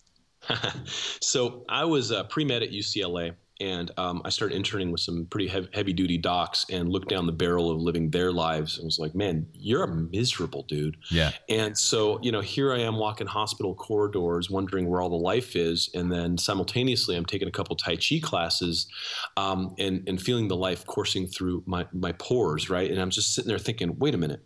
so 1.22 1.64
I 1.70 1.86
was 1.86 2.12
uh, 2.12 2.24
pre 2.24 2.46
med 2.46 2.64
at 2.64 2.72
UCLA, 2.72 3.34
and 3.62 3.92
um, 3.98 4.24
I 4.26 4.30
started 4.30 4.56
interning 4.56 4.92
with 4.92 5.02
some 5.02 5.28
pretty 5.30 5.48
heavy, 5.48 5.68
heavy 5.72 5.94
duty 5.94 6.18
docs, 6.18 6.66
and 6.72 6.90
looked 6.90 7.10
down 7.10 7.28
the 7.28 7.32
barrel 7.32 7.70
of 7.70 7.80
living 7.80 8.10
their 8.10 8.32
lives, 8.32 8.78
and 8.78 8.86
was 8.86 8.98
like, 8.98 9.14
"Man, 9.14 9.46
you're 9.54 9.84
a 9.84 9.88
miserable 9.88 10.64
dude." 10.64 10.98
Yeah. 11.12 11.32
And 11.48 11.78
so, 11.78 12.20
you 12.24 12.32
know, 12.32 12.42
here 12.42 12.74
I 12.74 12.80
am 12.80 12.98
walking 12.98 13.28
hospital 13.28 13.76
corridors, 13.76 14.50
wondering 14.50 14.90
where 14.90 15.00
all 15.00 15.10
the 15.10 15.16
life 15.16 15.56
is, 15.56 15.92
and 15.94 16.12
then 16.12 16.40
simultaneously, 16.40 17.16
I'm 17.16 17.26
taking 17.26 17.48
a 17.48 17.52
couple 17.52 17.76
Tai 17.76 17.98
Chi 17.98 18.20
classes, 18.22 18.88
um, 19.38 19.76
and 19.78 20.04
and 20.08 20.20
feeling 20.20 20.48
the 20.48 20.58
life 20.58 20.86
coursing 20.88 21.28
through 21.28 21.64
my 21.68 21.86
my 21.94 22.14
pores, 22.14 22.70
right? 22.70 22.90
And 22.90 23.00
I'm 23.00 23.12
just 23.12 23.36
sitting 23.36 23.48
there 23.48 23.60
thinking, 23.60 23.98
wait 24.00 24.16
a 24.16 24.18
minute, 24.18 24.42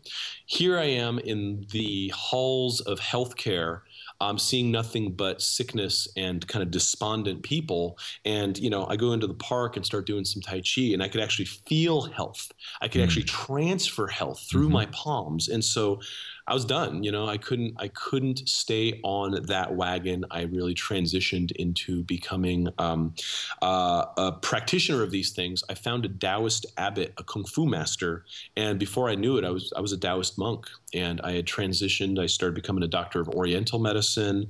here 0.46 0.78
I 0.78 0.86
am 0.86 1.20
in 1.20 1.66
the 1.72 2.10
halls 2.10 2.82
of 2.82 3.00
healthcare. 3.00 3.82
I'm 4.22 4.38
seeing 4.38 4.72
nothing 4.72 5.12
but 5.12 5.42
sickness 5.42 6.08
and 6.16 6.48
kind 6.48 6.64
of 6.64 6.72
despondent 6.72 7.44
people. 7.44 7.98
And, 8.24 8.58
you 8.58 8.70
know, 8.70 8.88
I 8.88 8.96
go 8.96 9.12
into 9.12 9.28
the 9.28 9.34
park 9.34 9.76
and 9.76 9.86
start 9.86 10.06
doing 10.06 10.26
some 10.26 10.42
Tai 10.42 10.62
Chi, 10.62 10.94
and 10.94 11.04
I 11.04 11.08
could 11.08 11.22
actually 11.22 11.46
feel 11.46 12.04
health. 12.04 12.52
I 12.82 12.88
could 12.88 13.02
hmm. 13.02 13.06
actually 13.06 13.24
transfer 13.24 14.08
health 14.08 14.46
through 14.50 14.66
mm-hmm. 14.66 14.74
my 14.74 14.86
palms. 14.88 15.50
And 15.50 15.64
so 15.64 16.00
I 16.47 16.53
was 16.53 16.63
done. 16.63 17.03
You 17.03 17.12
know, 17.12 17.27
I 17.27 17.38
couldn't 17.38 17.74
I 17.77 17.88
couldn't 17.88 18.47
stay 18.47 19.00
on 19.03 19.44
that 19.47 19.75
wagon. 19.75 20.25
I 20.30 20.44
really 20.44 20.75
transitioned 20.75 21.51
into 21.53 22.03
becoming 22.03 22.69
um, 22.77 23.15
uh, 23.62 24.06
a 24.18 24.31
practitioner 24.31 25.01
of 25.01 25.09
these 25.09 25.31
things. 25.31 25.64
I 25.69 25.73
found 25.73 26.06
a 26.06 26.09
Taoist 26.09 26.66
abbot, 26.78 27.14
a 27.18 27.23
kung 27.23 27.45
fu 27.45 27.66
master, 27.66 28.25
and 28.56 28.78
before 28.78 29.09
I 29.09 29.16
knew 29.16 29.37
it, 29.37 29.45
I 29.45 29.49
was 29.49 29.73
I 29.75 29.81
was 29.81 29.92
a 29.92 29.97
Taoist 29.97 30.37
monk, 30.37 30.68
and 30.94 31.19
I 31.21 31.31
had 31.31 31.45
transitioned. 31.45 32.19
I 32.19 32.28
started 32.28 32.54
becoming 32.54 32.83
a 32.83 32.87
doctor 32.87 33.19
of 33.19 33.30
Oriental 33.30 33.80
medicine. 33.80 34.47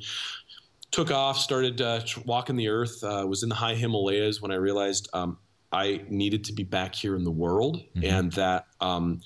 Took 0.92 1.12
off, 1.12 1.38
started 1.38 1.82
uh, 1.82 2.02
walking 2.26 2.56
the 2.58 2.68
earth. 2.68 3.04
Uh, 3.04 3.26
was 3.28 3.44
in 3.44 3.50
the 3.50 3.56
high 3.56 3.76
Himalayas 3.76 4.42
when 4.42 4.52
I 4.52 4.56
realized 4.56 5.10
um, 5.14 5.38
I 5.72 6.02
needed 6.10 6.44
to 6.46 6.54
be 6.54 6.64
back 6.64 6.94
here 6.94 7.16
in 7.16 7.24
the 7.24 7.32
world, 7.32 7.84
and 8.02 8.32
that 8.34 8.68
um, 8.80 9.22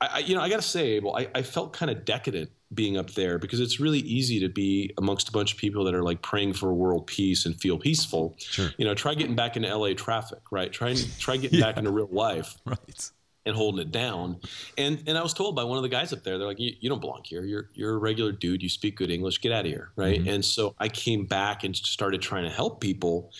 I, 0.00 0.18
you 0.18 0.34
know, 0.34 0.42
I 0.42 0.48
got 0.48 0.56
to 0.56 0.62
say, 0.62 0.88
Abel, 0.92 1.16
I, 1.16 1.28
I 1.34 1.42
felt 1.42 1.72
kind 1.72 1.90
of 1.90 2.04
decadent 2.04 2.50
being 2.74 2.96
up 2.98 3.12
there 3.12 3.38
because 3.38 3.60
it's 3.60 3.80
really 3.80 4.00
easy 4.00 4.40
to 4.40 4.48
be 4.48 4.92
amongst 4.98 5.28
a 5.28 5.32
bunch 5.32 5.52
of 5.54 5.58
people 5.58 5.84
that 5.84 5.94
are 5.94 6.02
like 6.02 6.20
praying 6.20 6.52
for 6.52 6.72
world 6.74 7.06
peace 7.06 7.46
and 7.46 7.58
feel 7.60 7.78
peaceful. 7.78 8.34
Sure. 8.38 8.70
You 8.76 8.84
know, 8.84 8.94
try 8.94 9.14
getting 9.14 9.36
back 9.36 9.56
into 9.56 9.74
LA 9.74 9.94
traffic, 9.94 10.40
right? 10.50 10.70
Try 10.72 10.90
and 10.90 11.18
try 11.18 11.36
getting 11.38 11.60
back 11.60 11.76
into 11.78 11.90
real 11.90 12.08
life 12.10 12.56
Right. 12.66 13.10
and 13.46 13.54
holding 13.56 13.80
it 13.80 13.92
down. 13.92 14.40
And 14.76 15.02
and 15.06 15.16
I 15.16 15.22
was 15.22 15.32
told 15.32 15.54
by 15.56 15.64
one 15.64 15.78
of 15.78 15.82
the 15.82 15.88
guys 15.88 16.12
up 16.12 16.24
there, 16.24 16.36
they're 16.36 16.46
like, 16.48 16.58
you, 16.58 16.72
you 16.80 16.88
don't 16.90 17.00
belong 17.00 17.22
here. 17.24 17.44
You're 17.44 17.70
you're 17.72 17.94
a 17.94 17.98
regular 17.98 18.32
dude. 18.32 18.62
You 18.62 18.68
speak 18.68 18.96
good 18.96 19.10
English. 19.10 19.40
Get 19.40 19.52
out 19.52 19.64
of 19.64 19.70
here, 19.70 19.92
right? 19.96 20.20
And 20.26 20.44
so 20.44 20.74
I 20.78 20.88
came 20.88 21.24
back 21.24 21.62
and 21.64 21.74
started 21.74 22.20
trying 22.20 22.44
to 22.44 22.50
help 22.50 22.80
people. 22.80 23.30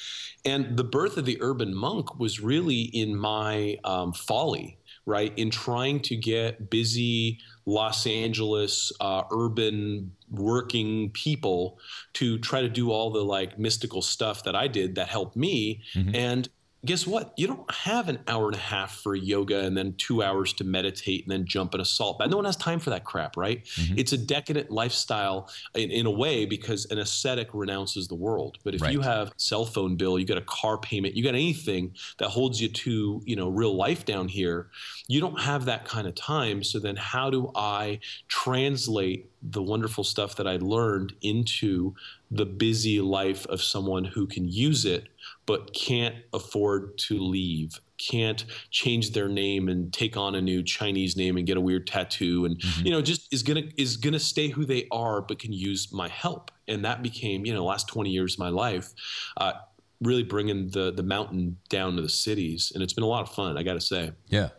And 0.44 0.76
the 0.76 0.84
birth 0.84 1.16
of 1.16 1.24
the 1.26 1.36
urban 1.42 1.74
monk 1.74 2.18
was 2.20 2.40
really 2.40 2.82
in 2.82 3.16
my 3.16 3.78
um, 3.82 4.12
folly, 4.12 4.78
right? 5.06 5.32
In 5.36 5.50
trying 5.50 6.00
to 6.00 6.16
get 6.16 6.68
busy 6.68 7.38
Los 7.64 8.06
Angeles 8.06 8.92
uh, 9.00 9.22
urban 9.30 10.12
working 10.30 11.10
people 11.10 11.78
to 12.14 12.38
try 12.38 12.60
to 12.60 12.68
do 12.68 12.90
all 12.90 13.10
the 13.10 13.24
like 13.24 13.58
mystical 13.58 14.02
stuff 14.02 14.42
that 14.44 14.56
I 14.56 14.68
did 14.68 14.96
that 14.96 15.08
helped 15.08 15.36
me. 15.36 15.82
And 16.14 16.48
guess 16.84 17.06
what? 17.06 17.32
You 17.36 17.48
don't 17.48 17.70
have 17.70 18.08
an 18.08 18.20
hour 18.28 18.46
and 18.46 18.54
a 18.54 18.60
half 18.60 18.96
for 19.00 19.14
yoga 19.16 19.60
and 19.60 19.76
then 19.76 19.94
two 19.98 20.22
hours 20.22 20.52
to 20.54 20.64
meditate 20.64 21.24
and 21.24 21.32
then 21.32 21.44
jump 21.44 21.74
in 21.74 21.80
a 21.80 21.84
salt 21.84 22.18
bath. 22.18 22.30
No 22.30 22.36
one 22.36 22.44
has 22.44 22.56
time 22.56 22.78
for 22.78 22.90
that 22.90 23.04
crap, 23.04 23.36
right? 23.36 23.64
Mm-hmm. 23.64 23.98
It's 23.98 24.12
a 24.12 24.18
decadent 24.18 24.70
lifestyle 24.70 25.50
in, 25.74 25.90
in 25.90 26.06
a 26.06 26.10
way 26.10 26.44
because 26.46 26.86
an 26.86 26.98
ascetic 26.98 27.48
renounces 27.52 28.06
the 28.08 28.14
world. 28.14 28.58
But 28.62 28.74
if 28.74 28.80
you 28.82 29.00
Right. 29.00 29.04
have 29.04 29.32
cell 29.36 29.64
phone 29.64 29.96
bill, 29.96 30.18
you 30.18 30.24
got 30.26 30.38
a 30.38 30.42
car 30.42 30.78
payment, 30.78 31.16
you 31.16 31.24
got 31.24 31.34
anything 31.34 31.92
that 32.18 32.28
holds 32.28 32.60
you 32.60 32.68
to 32.68 33.20
you 33.24 33.34
know 33.36 33.48
real 33.48 33.74
life 33.74 34.04
down 34.04 34.28
here, 34.28 34.68
you 35.08 35.20
don't 35.20 35.40
have 35.40 35.64
that 35.64 35.84
kind 35.86 36.06
of 36.06 36.14
time. 36.14 36.62
So 36.62 36.78
then, 36.78 36.96
how 36.96 37.30
do 37.30 37.50
I 37.56 37.98
translate 38.28 39.30
the 39.42 39.62
wonderful 39.62 40.04
stuff 40.04 40.36
that 40.36 40.46
I 40.46 40.56
learned 40.56 41.14
into 41.20 41.94
the 42.30 42.46
busy 42.46 43.00
life 43.00 43.46
of 43.46 43.62
someone 43.62 44.04
who 44.04 44.26
can 44.26 44.48
use 44.48 44.84
it 44.84 45.08
but 45.46 45.72
can't 45.72 46.16
afford 46.32 46.98
to 46.98 47.18
leave 47.18 47.80
can't 47.98 48.44
change 48.70 49.12
their 49.12 49.28
name 49.28 49.68
and 49.68 49.92
take 49.92 50.16
on 50.16 50.34
a 50.34 50.40
new 50.40 50.62
Chinese 50.62 51.16
name 51.16 51.36
and 51.36 51.46
get 51.46 51.56
a 51.56 51.60
weird 51.60 51.86
tattoo 51.86 52.44
and 52.44 52.58
mm-hmm. 52.58 52.86
you 52.86 52.92
know 52.92 53.00
just 53.00 53.32
is 53.32 53.42
gonna 53.42 53.62
is 53.76 53.96
gonna 53.96 54.18
stay 54.18 54.48
who 54.48 54.64
they 54.64 54.86
are 54.90 55.22
but 55.22 55.38
can 55.38 55.52
use 55.52 55.92
my 55.92 56.08
help. 56.08 56.50
And 56.68 56.84
that 56.84 57.02
became 57.02 57.46
you 57.46 57.54
know 57.54 57.64
last 57.64 57.88
20 57.88 58.10
years 58.10 58.34
of 58.34 58.40
my 58.40 58.48
life 58.48 58.92
uh, 59.36 59.52
really 60.00 60.22
bringing 60.22 60.68
the 60.68 60.92
the 60.92 61.02
mountain 61.02 61.56
down 61.68 61.96
to 61.96 62.02
the 62.02 62.08
cities 62.08 62.72
and 62.74 62.82
it's 62.82 62.92
been 62.92 63.04
a 63.04 63.08
lot 63.08 63.22
of 63.22 63.34
fun 63.34 63.56
I 63.56 63.62
got 63.62 63.74
to 63.74 63.80
say. 63.80 64.12
Yeah. 64.28 64.50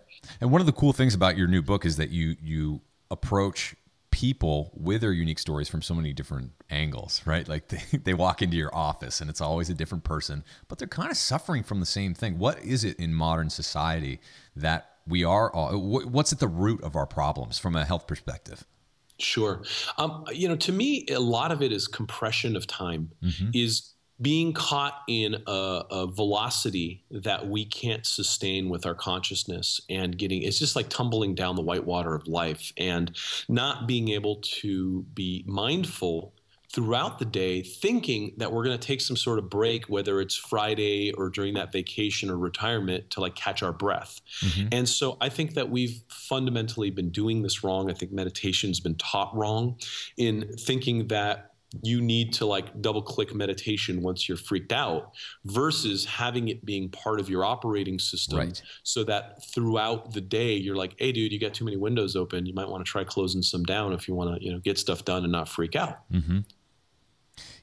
And 0.42 0.52
one 0.52 0.62
of 0.62 0.68
the 0.68 0.74
cool 0.74 0.94
things 0.94 1.14
about 1.14 1.38
your 1.38 1.48
new 1.48 1.62
book 1.62 1.86
is 1.86 1.98
that 1.98 2.10
you 2.10 2.36
you 2.42 2.82
approach 3.12 3.76
people 4.18 4.72
with 4.74 5.02
their 5.02 5.12
unique 5.12 5.38
stories 5.38 5.70
from 5.70 5.80
so 5.80 5.94
many 5.94 6.12
different 6.12 6.52
angles, 6.72 7.22
right? 7.24 7.48
Like 7.48 7.68
they, 7.92 7.98
they 8.00 8.14
walk 8.16 8.42
into 8.42 8.58
your 8.58 8.76
office 8.76 9.22
and 9.22 9.30
it's 9.30 9.42
always 9.42 9.70
a 9.70 9.76
different 9.76 10.04
person, 10.04 10.44
but 10.68 10.80
they're 10.80 10.88
kind 10.88 11.12
of 11.12 11.18
suffering 11.18 11.62
from 11.62 11.80
the 11.80 11.86
same 11.86 12.16
thing. 12.16 12.40
What 12.40 12.60
is 12.64 12.84
it 12.84 12.98
in 12.98 13.14
modern 13.14 13.52
society 13.52 14.20
that 14.56 14.90
we 15.06 15.24
are 15.24 15.54
all, 15.54 15.78
what's 15.80 16.34
at 16.34 16.40
the 16.40 16.48
root 16.48 16.84
of 16.84 16.96
our 16.96 17.06
problems 17.06 17.60
from 17.60 17.76
a 17.76 17.86
health 17.86 18.08
perspective? 18.08 18.66
Sure. 19.20 19.62
Um, 20.00 20.26
you 20.32 20.48
know, 20.48 20.56
to 20.56 20.72
me, 20.72 21.06
a 21.10 21.20
lot 21.20 21.52
of 21.52 21.62
it 21.62 21.72
is 21.72 21.88
compression 21.88 22.56
of 22.56 22.66
time, 22.66 23.12
mm-hmm. 23.24 23.52
is 23.54 23.94
being 24.22 24.54
caught 24.54 25.04
in 25.08 25.36
a, 25.46 25.84
a, 25.92 26.08
velocity 26.08 27.04
that 27.12 27.48
we 27.48 27.66
can't 27.66 28.06
sustain 28.06 28.70
with 28.70 28.86
our 28.86 28.96
consciousness 28.96 29.80
and 29.90 30.18
getting 30.18 30.42
it's 30.42 30.58
just 30.58 30.76
like 30.76 30.90
tumbling 30.90 31.36
down 31.36 31.56
the 31.56 31.62
white 31.62 31.86
water 31.86 32.16
of 32.16 32.28
life 32.28 32.74
and 32.78 33.16
not 33.48 33.88
being 33.88 34.10
able 34.10 34.38
to 34.42 35.04
be 35.14 35.44
mindful 35.48 36.34
throughout 36.74 37.20
the 37.20 37.26
day 37.26 37.62
thinking 37.62 38.34
that 38.38 38.52
we're 38.52 38.64
going 38.64 38.78
to 38.78 38.88
take 38.88 39.02
some 39.02 39.16
sort 39.16 39.40
of 39.40 39.50
break 39.50 39.86
whether 39.86 40.20
it's 40.20 40.36
friday 40.36 41.12
or 41.14 41.30
during 41.30 41.54
that 41.54 41.72
vacation 41.72 42.30
or 42.30 42.38
retirement 42.38 43.10
to 43.10 43.20
like 43.20 43.36
catch 43.36 43.62
our 43.62 43.74
breath 43.74 44.22
mm-hmm. 44.42 44.68
and 44.72 44.90
so 44.90 45.18
i 45.22 45.30
think 45.30 45.54
that 45.54 45.70
we've 45.70 46.02
fundamentally 46.10 46.90
been 46.90 47.10
doing 47.10 47.42
this 47.42 47.64
wrong 47.64 47.90
i 47.90 47.94
think 47.94 48.12
meditation's 48.12 48.80
been 48.80 48.96
taught 48.96 49.36
wrong 49.36 49.78
in 50.18 50.48
thinking 50.58 51.08
that 51.08 51.52
you 51.82 52.02
need 52.02 52.34
to 52.34 52.46
like 52.46 52.82
double 52.82 53.02
click 53.02 53.36
meditation 53.36 54.02
once 54.02 54.28
you're 54.28 54.38
freaked 54.38 54.72
out 54.72 55.12
versus 55.46 56.06
having 56.06 56.48
it 56.48 56.64
being 56.64 56.90
part 56.90 57.20
of 57.20 57.30
your 57.30 57.44
operating 57.44 58.00
system 58.00 58.40
right. 58.40 58.62
so 58.84 59.04
that 59.04 59.46
throughout 59.54 60.14
the 60.14 60.22
day 60.22 60.54
you're 60.54 60.78
like 60.78 60.96
hey 60.98 61.12
dude 61.12 61.32
you 61.32 61.40
got 61.40 61.54
too 61.54 61.66
many 61.66 61.76
windows 61.76 62.16
open 62.16 62.46
you 62.46 62.54
might 62.54 62.68
want 62.68 62.86
to 62.86 62.90
try 62.90 63.04
closing 63.04 63.42
some 63.42 63.64
down 63.64 63.92
if 63.92 64.08
you 64.08 64.14
want 64.14 64.34
to 64.34 64.44
you 64.44 64.52
know 64.52 64.60
get 64.60 64.78
stuff 64.78 65.04
done 65.04 65.24
and 65.24 65.32
not 65.32 65.50
freak 65.50 65.76
out 65.76 66.10
mm-hmm. 66.10 66.40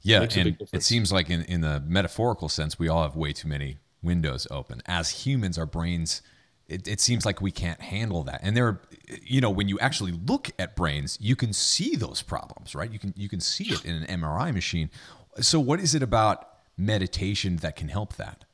yeah 0.02 0.20
and 0.36 0.56
it 0.72 0.82
seems 0.82 1.10
like 1.10 1.30
in, 1.30 1.42
in 1.44 1.62
the 1.62 1.82
metaphorical 1.86 2.48
sense 2.48 2.78
we 2.78 2.88
all 2.88 3.02
have 3.02 3.16
way 3.16 3.32
too 3.32 3.48
many 3.48 3.78
windows 4.02 4.46
open 4.50 4.82
as 4.84 5.24
humans 5.24 5.56
our 5.56 5.66
brains 5.66 6.20
it, 6.68 6.88
it, 6.88 7.00
seems 7.00 7.26
like 7.26 7.40
we 7.40 7.50
can't 7.50 7.80
handle 7.80 8.22
that. 8.24 8.40
And 8.42 8.56
there, 8.56 8.80
you 9.22 9.40
know, 9.40 9.50
when 9.50 9.68
you 9.68 9.78
actually 9.80 10.12
look 10.12 10.50
at 10.58 10.74
brains, 10.74 11.18
you 11.20 11.36
can 11.36 11.52
see 11.52 11.94
those 11.96 12.22
problems, 12.22 12.74
right? 12.74 12.90
You 12.90 12.98
can 12.98 13.12
you 13.16 13.28
can 13.28 13.40
see 13.40 13.64
it 13.64 13.84
in 13.84 14.02
an 14.02 14.20
MRI 14.20 14.52
machine. 14.52 14.90
So, 15.40 15.60
what 15.60 15.80
is 15.80 15.94
it 15.94 16.02
about 16.02 16.48
meditation 16.76 17.56
that 17.56 17.76
can 17.76 17.88
help 17.88 18.16
that? 18.16 18.44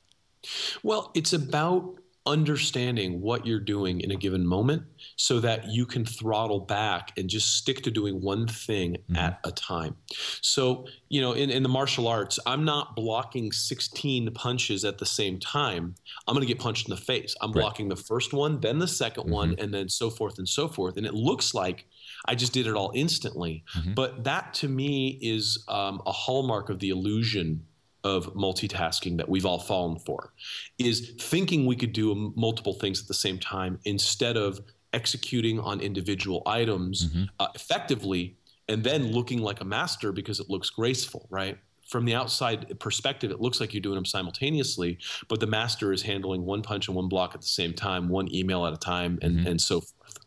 Well, 0.83 1.11
it's 1.15 1.33
about 1.33 2.00
understanding 2.27 3.21
what 3.21 3.47
you're 3.47 3.61
doing 3.61 4.01
in 4.01 4.11
a 4.11 4.17
given 4.17 4.47
moment 4.47 4.83
so 5.17 5.41
that 5.41 5.69
you 5.69 5.87
can 5.87 6.05
throttle 6.05 6.61
back 6.61 7.13
and 7.17 7.31
just 7.31 7.57
stick 7.57 7.83
to 7.83 7.91
doing 7.91 8.21
one 8.21 8.47
thing 8.47 8.93
mm-hmm. 8.93 9.17
at 9.17 9.41
a 9.45 9.51
time. 9.51 9.97
So, 10.43 10.87
you 11.09 11.21
know, 11.21 11.33
in, 11.33 11.49
in 11.51 11.63
the 11.63 11.69
martial 11.69 12.07
arts, 12.07 12.39
I'm 12.45 12.65
not 12.65 12.95
blocking 12.95 13.53
16 13.53 14.31
punches 14.33 14.85
at 14.85 14.99
the 14.99 15.07
same 15.07 15.39
time. 15.39 15.95
I'm 16.29 16.35
going 16.35 16.47
to 16.47 16.53
get 16.53 16.61
punched 16.61 16.89
in 16.89 16.95
the 16.95 17.01
face. 17.01 17.35
I'm 17.41 17.53
right. 17.53 17.63
blocking 17.63 17.89
the 17.89 17.97
first 17.97 18.35
one, 18.35 18.61
then 18.61 18.79
the 18.79 18.87
2nd 18.87 19.15
mm-hmm. 19.15 19.31
one, 19.31 19.55
and 19.59 19.73
then 19.73 19.89
so 19.89 20.11
forth 20.11 20.39
and 20.39 20.49
so 20.49 20.69
forth. 20.69 20.99
And 20.99 21.07
it 21.07 21.15
looks 21.15 21.55
like 21.55 21.87
I 22.27 22.35
just 22.35 22.53
did 22.53 22.67
it 22.67 22.75
all 22.75 22.93
instantly. 22.95 23.65
Mm-hmm. 23.77 23.95
But 23.95 24.25
that 24.25 24.53
to 24.55 24.69
me 24.69 25.19
is 25.23 25.65
um, 25.69 26.03
a 26.05 26.13
hallmark 26.13 26.69
of 26.69 26.81
the 26.81 26.91
illusion 26.91 27.65
of 28.05 28.33
multitasking 28.35 29.17
that 29.17 29.29
we've 29.29 29.47
all 29.47 29.59
fallen 29.59 29.99
for 29.99 30.33
is 30.79 31.13
thinking 31.21 31.67
we 31.67 31.77
could 31.77 31.93
do 31.93 32.33
multiple 32.37 32.75
things 32.75 33.01
at 33.01 33.09
the 33.09 33.15
same 33.15 33.39
time 33.39 33.79
instead 33.85 34.37
of 34.37 34.61
executing 34.93 35.61
on 35.61 35.81
individual 35.81 36.43
items 36.47 37.09
mm-hmm. 37.09 37.25
uh, 37.39 37.49
effectively 37.55 38.37
and 38.69 38.85
then 38.85 39.13
looking 39.13 39.39
like 39.39 39.61
a 39.61 39.65
master 39.65 40.13
because 40.13 40.41
it 40.41 40.49
looks 40.49 40.71
graceful 40.71 41.27
right 41.31 41.59
from 41.89 42.05
the 42.05 42.15
outside 42.15 42.79
perspective 42.81 43.31
it 43.31 43.41
looks 43.41 43.61
like 43.61 43.75
you're 43.75 43.81
doing 43.81 43.95
them 43.97 44.05
simultaneously 44.05 44.99
but 45.29 45.41
the 45.41 45.47
master 45.47 45.93
is 45.93 46.03
handling 46.03 46.45
one 46.45 46.63
punch 46.63 46.89
and 46.89 46.97
one 46.97 47.09
block 47.09 47.35
at 47.35 47.41
the 47.41 47.47
same 47.47 47.73
time 47.73 48.09
one 48.09 48.33
email 48.35 48.67
at 48.67 48.73
a 48.73 48.79
time 48.79 49.19
and, 49.23 49.39
mm-hmm. 49.39 49.47
and 49.47 49.61
so 49.61 49.81
forth 49.81 50.19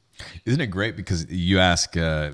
isn't 0.45 0.61
it 0.61 0.67
great 0.67 0.95
because 0.95 1.29
you 1.29 1.59
ask 1.59 1.97
uh, 1.97 2.31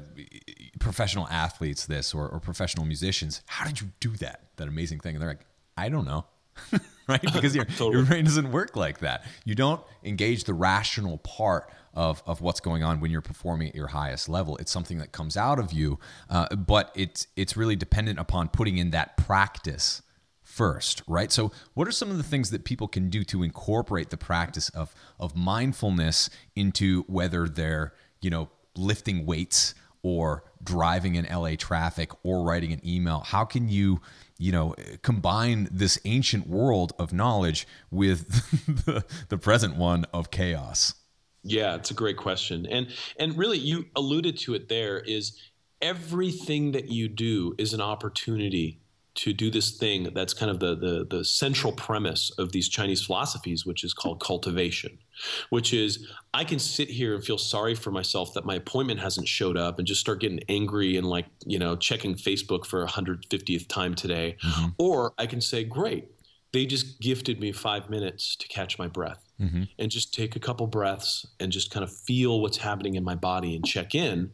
professional 0.79 1.27
athletes 1.27 1.86
this 1.86 2.13
or, 2.13 2.27
or 2.27 2.39
professional 2.39 2.86
musicians, 2.86 3.41
how 3.45 3.65
did 3.65 3.81
you 3.81 3.89
do 4.00 4.12
that? 4.17 4.41
That 4.57 4.67
amazing 4.67 5.00
thing. 5.00 5.15
And 5.15 5.21
they're 5.21 5.29
like, 5.29 5.45
I 5.77 5.89
don't 5.89 6.05
know. 6.05 6.25
right? 7.07 7.21
Because 7.33 7.55
your, 7.55 7.65
totally. 7.65 7.98
your 7.98 8.05
brain 8.05 8.25
doesn't 8.25 8.51
work 8.51 8.75
like 8.75 9.00
that. 9.00 9.25
You 9.45 9.55
don't 9.55 9.81
engage 10.03 10.43
the 10.43 10.53
rational 10.53 11.17
part 11.19 11.71
of, 11.93 12.21
of 12.25 12.41
what's 12.41 12.59
going 12.59 12.83
on 12.83 13.00
when 13.00 13.12
you're 13.12 13.21
performing 13.21 13.69
at 13.69 13.75
your 13.75 13.88
highest 13.88 14.29
level. 14.29 14.57
It's 14.57 14.71
something 14.71 15.00
that 15.00 15.12
comes 15.12 15.36
out 15.36 15.59
of 15.59 15.74
you, 15.74 16.00
uh, 16.29 16.55
but 16.55 16.91
it's 16.95 17.27
it's 17.36 17.57
really 17.57 17.75
dependent 17.75 18.19
upon 18.19 18.50
putting 18.50 18.77
in 18.77 18.91
that 18.91 19.17
practice 19.17 20.01
first, 20.43 21.01
right? 21.07 21.31
So, 21.31 21.51
what 21.74 21.88
are 21.88 21.91
some 21.91 22.12
of 22.12 22.17
the 22.17 22.24
things 22.24 22.51
that 22.51 22.63
people 22.63 22.88
can 22.88 23.09
do 23.09 23.24
to 23.25 23.43
incorporate 23.43 24.12
the 24.12 24.17
practice 24.17 24.69
of 24.69 24.93
of 25.19 25.36
mindfulness 25.36 26.29
into 26.55 27.03
whether 27.07 27.48
they're 27.48 27.93
you 28.21 28.29
know 28.29 28.50
lifting 28.75 29.25
weights 29.25 29.74
or 30.01 30.44
driving 30.63 31.15
in 31.15 31.25
LA 31.25 31.56
traffic 31.58 32.12
or 32.24 32.44
writing 32.44 32.74
an 32.74 32.82
email? 32.86 33.20
How 33.20 33.46
can 33.46 33.70
you, 33.70 34.01
you 34.38 34.51
know, 34.51 34.75
combine 35.01 35.68
this 35.72 36.00
ancient 36.06 36.48
world 36.48 36.94
of 37.00 37.13
knowledge 37.13 37.68
with 37.91 38.27
the, 38.86 39.06
the 39.29 39.38
present 39.38 39.75
one 39.75 40.06
of 40.13 40.32
chaos? 40.32 40.96
Yeah, 41.44 41.75
it's 41.75 41.91
a 41.91 41.94
great 41.94 42.18
question. 42.18 42.65
And 42.65 42.88
and 43.18 43.38
really 43.38 43.58
you 43.58 43.86
alluded 43.96 44.38
to 44.39 44.56
it 44.56 44.68
there 44.68 45.00
is 45.00 45.39
everything 45.82 46.74
that 46.74 46.89
you 46.89 47.08
do 47.08 47.56
is 47.58 47.74
an 47.74 47.82
opportunity 47.82 48.82
to 49.20 49.34
do 49.34 49.52
this 49.52 49.72
thing 49.72 50.14
that's 50.14 50.34
kind 50.34 50.50
of 50.50 50.62
the, 50.62 50.76
the, 50.76 51.06
the 51.18 51.26
central 51.26 51.74
premise 51.74 52.32
of 52.38 52.54
these 52.54 52.70
Chinese 52.70 53.06
philosophies, 53.06 53.66
which 53.66 53.84
is 53.84 53.94
called 53.94 54.22
cultivation, 54.22 54.98
which 55.50 55.74
is 55.74 56.08
I 56.34 56.46
can 56.46 56.58
sit 56.58 56.90
here 56.90 57.16
and 57.16 57.24
feel 57.24 57.38
sorry 57.38 57.76
for 57.76 57.92
myself 57.92 58.34
that 58.36 58.46
my 58.46 58.56
appointment 58.56 59.02
hasn't 59.02 59.28
showed 59.28 59.58
up 59.58 59.78
and 59.78 59.86
just 59.86 60.00
start 60.00 60.22
getting 60.22 60.40
angry 60.48 60.96
and 60.96 61.06
like, 61.06 61.26
you 61.46 61.60
know, 61.60 61.76
checking 61.76 62.16
Facebook 62.16 62.66
for 62.66 62.86
150th 62.86 63.68
time 63.68 63.94
today. 63.94 64.38
Mm-hmm. 64.42 64.68
Or 64.78 65.14
I 65.18 65.26
can 65.26 65.42
say, 65.42 65.66
great, 65.66 66.08
they 66.54 66.66
just 66.66 67.02
gifted 67.02 67.42
me 67.42 67.52
five 67.52 67.90
minutes 67.90 68.38
to 68.38 68.48
catch 68.48 68.80
my 68.80 68.88
breath 68.88 69.28
mm-hmm. 69.39 69.63
and 69.77 69.91
just 69.91 70.13
take 70.13 70.36
a 70.36 70.39
couple 70.39 70.67
breaths 70.67 71.25
and 71.39 71.51
just 71.51 71.72
kind 71.72 71.84
of 71.84 71.91
feel 71.91 72.41
what's 72.41 72.58
happening 72.58 72.96
in 72.96 73.03
my 73.03 73.15
body 73.15 73.55
and 73.55 73.65
check 73.65 73.96
in. 73.96 74.31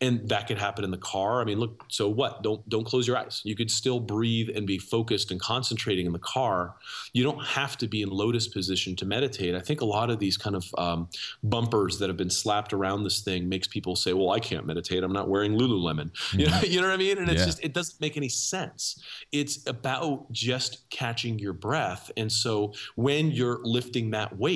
And 0.00 0.28
that 0.28 0.46
could 0.46 0.58
happen 0.58 0.84
in 0.84 0.90
the 0.90 0.98
car. 0.98 1.40
I 1.40 1.44
mean 1.44 1.58
look 1.58 1.84
so 1.88 2.08
what? 2.08 2.42
Don't 2.42 2.66
don't 2.68 2.84
close 2.84 3.06
your 3.06 3.16
eyes. 3.16 3.42
You 3.44 3.54
could 3.54 3.70
still 3.70 4.00
breathe 4.00 4.48
and 4.54 4.66
be 4.66 4.78
focused 4.78 5.30
and 5.30 5.40
concentrating 5.40 6.06
in 6.06 6.12
the 6.12 6.18
car. 6.18 6.74
You 7.12 7.22
don't 7.22 7.44
have 7.44 7.76
to 7.78 7.88
be 7.88 8.02
in 8.02 8.08
lotus 8.08 8.48
position 8.48 8.96
to 8.96 9.06
meditate. 9.06 9.54
I 9.54 9.60
think 9.60 9.80
a 9.80 9.84
lot 9.84 10.10
of 10.10 10.18
these 10.18 10.36
kind 10.36 10.56
of 10.56 10.64
um, 10.78 11.08
bumpers 11.42 11.98
that 11.98 12.08
have 12.08 12.16
been 12.16 12.30
slapped 12.30 12.72
around 12.72 13.04
this 13.04 13.20
thing 13.20 13.48
makes 13.48 13.68
people 13.68 13.96
say 13.96 14.12
well 14.12 14.30
i 14.30 14.40
can't 14.40 14.66
meditate. 14.66 15.04
I'm 15.04 15.12
not 15.12 15.28
wearing 15.28 15.52
lululemon. 15.52 16.10
Mm-hmm. 16.10 16.40
you, 16.40 16.46
know, 16.46 16.60
you 16.60 16.80
know 16.80 16.88
what 16.88 16.94
i 16.94 16.96
mean? 16.96 17.18
And 17.18 17.28
it's 17.28 17.40
yeah. 17.40 17.46
just 17.46 17.64
it 17.64 17.74
doesn't 17.74 18.00
make 18.00 18.16
any 18.16 18.28
sense. 18.28 19.02
It's 19.32 19.66
about 19.66 20.30
just 20.32 20.88
catching 20.90 21.38
your 21.38 21.52
breath. 21.52 22.10
And 22.16 22.30
so 22.30 22.72
when 22.96 23.30
you're 23.30 23.60
lifting 23.62 24.10
that 24.10 24.36
weight 24.36 24.47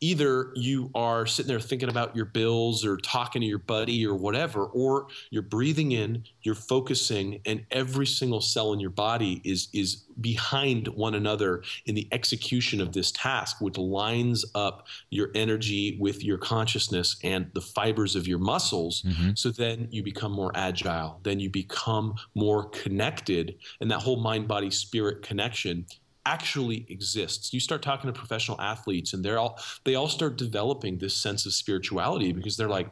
either 0.00 0.52
you 0.54 0.90
are 0.94 1.26
sitting 1.26 1.48
there 1.48 1.60
thinking 1.60 1.88
about 1.88 2.14
your 2.16 2.26
bills 2.26 2.84
or 2.84 2.96
talking 2.96 3.40
to 3.40 3.46
your 3.46 3.58
buddy 3.58 4.06
or 4.06 4.14
whatever 4.14 4.38
whatever, 4.38 4.66
or 4.66 5.08
you're 5.30 5.42
breathing 5.42 5.92
in, 5.92 6.22
you're 6.42 6.54
focusing, 6.54 7.40
and 7.44 7.64
every 7.70 8.06
single 8.06 8.40
cell 8.40 8.72
in 8.72 8.80
your 8.80 8.90
body 8.90 9.40
is 9.44 9.68
is 9.72 10.04
behind 10.20 10.88
one 10.88 11.14
another 11.14 11.62
in 11.86 11.94
the 11.94 12.08
execution 12.12 12.80
of 12.80 12.92
this 12.92 13.12
task, 13.12 13.60
which 13.60 13.78
lines 13.78 14.44
up 14.54 14.86
your 15.10 15.30
energy 15.34 15.96
with 16.00 16.24
your 16.24 16.38
consciousness 16.38 17.16
and 17.22 17.50
the 17.54 17.60
fibers 17.60 18.16
of 18.16 18.26
your 18.26 18.38
muscles. 18.38 19.02
Mm-hmm. 19.02 19.30
So 19.34 19.50
then 19.50 19.88
you 19.90 20.02
become 20.02 20.32
more 20.32 20.52
agile, 20.54 21.20
then 21.22 21.40
you 21.40 21.50
become 21.50 22.14
more 22.34 22.68
connected, 22.70 23.56
and 23.80 23.90
that 23.90 24.00
whole 24.00 24.20
mind 24.20 24.48
body 24.48 24.70
spirit 24.70 25.22
connection 25.22 25.86
actually 26.26 26.86
exists. 26.88 27.52
You 27.52 27.60
start 27.60 27.82
talking 27.82 28.12
to 28.12 28.18
professional 28.18 28.60
athletes 28.60 29.12
and 29.12 29.24
they're 29.24 29.38
all 29.38 29.58
they 29.84 29.94
all 29.94 30.08
start 30.08 30.36
developing 30.36 30.98
this 30.98 31.16
sense 31.16 31.46
of 31.46 31.54
spirituality 31.54 32.32
because 32.32 32.56
they're 32.56 32.68
like 32.68 32.90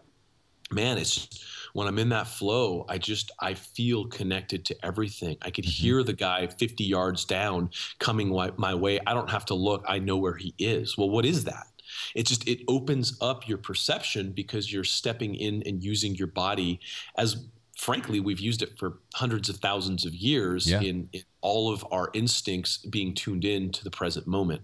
man, 0.73 0.99
it's 0.99 1.29
when 1.75 1.87
I'm 1.87 1.99
in 1.99 2.09
that 2.09 2.27
flow, 2.27 2.85
I 2.89 2.99
just 2.99 3.31
I 3.41 3.55
feel 3.55 4.07
connected 4.07 4.65
to 4.67 4.85
everything. 4.85 5.37
I 5.43 5.51
could 5.51 5.65
mm-hmm. 5.65 5.83
hear 5.83 6.03
the 6.03 6.13
guy 6.13 6.47
50 6.47 6.85
yards 6.85 7.25
down 7.25 7.71
coming 7.99 8.31
my 8.57 8.75
way. 8.75 8.99
I 9.07 9.15
don't 9.15 9.31
have 9.31 9.45
to 9.47 9.55
look. 9.55 9.85
I 9.87 9.99
know 9.99 10.17
where 10.17 10.37
he 10.37 10.55
is. 10.59 10.97
Well, 10.97 11.11
what 11.11 11.25
is 11.25 11.45
that? 11.45 11.67
It 12.15 12.27
just 12.27 12.47
it 12.49 12.61
opens 12.69 13.17
up 13.21 13.49
your 13.49 13.59
perception 13.59 14.33
because 14.33 14.73
you're 14.73 14.85
stepping 14.85 15.35
in 15.35 15.63
and 15.67 15.83
using 15.83 16.15
your 16.15 16.27
body 16.29 16.81
as 17.17 17.47
frankly, 17.77 18.21
we've 18.21 18.41
used 18.41 18.63
it 18.63 18.79
for 18.79 18.99
hundreds 19.15 19.49
of 19.49 19.57
thousands 19.57 20.07
of 20.07 20.15
years 20.15 20.69
yeah. 20.69 20.81
in, 20.81 21.09
in, 21.13 21.23
all 21.43 21.73
of 21.73 21.87
our 21.93 22.11
instincts 22.15 22.79
being 22.79 23.15
tuned 23.15 23.45
in 23.45 23.71
to 23.71 23.85
the 23.85 23.91
present 23.91 24.27
moment. 24.27 24.63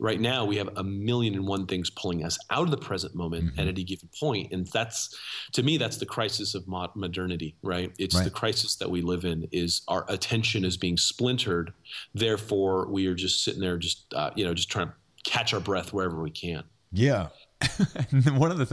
Right 0.00 0.20
now, 0.20 0.44
we 0.44 0.56
have 0.56 0.70
a 0.76 0.82
million 0.82 1.34
and 1.34 1.46
one 1.46 1.66
things 1.66 1.90
pulling 1.90 2.24
us 2.24 2.38
out 2.50 2.64
of 2.64 2.70
the 2.70 2.78
present 2.78 3.14
moment 3.14 3.50
mm-hmm. 3.50 3.60
at 3.60 3.68
any 3.68 3.84
given 3.84 4.08
point, 4.18 4.52
and 4.52 4.66
that's 4.68 5.16
to 5.52 5.62
me 5.62 5.76
that's 5.76 5.98
the 5.98 6.06
crisis 6.06 6.54
of 6.54 6.66
modernity. 6.66 7.54
Right? 7.62 7.92
It's 7.98 8.16
right. 8.16 8.24
the 8.24 8.30
crisis 8.30 8.76
that 8.76 8.90
we 8.90 9.02
live 9.02 9.24
in. 9.24 9.46
Is 9.52 9.82
our 9.86 10.04
attention 10.08 10.64
is 10.64 10.76
being 10.76 10.96
splintered. 10.96 11.72
Therefore, 12.14 12.88
we 12.90 13.06
are 13.06 13.14
just 13.14 13.44
sitting 13.44 13.60
there, 13.60 13.76
just 13.76 14.12
uh, 14.14 14.30
you 14.34 14.44
know, 14.44 14.54
just 14.54 14.70
trying 14.70 14.88
to 14.88 14.94
catch 15.24 15.54
our 15.54 15.60
breath 15.60 15.92
wherever 15.92 16.20
we 16.20 16.30
can. 16.30 16.64
Yeah. 16.90 17.28
one 18.36 18.50
of 18.50 18.58
the 18.58 18.66
things 18.66 18.72